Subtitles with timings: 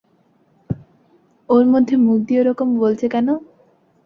[1.49, 3.27] ওর মধ্যে মুখ দিয়ে ওরকম বলচে কেন?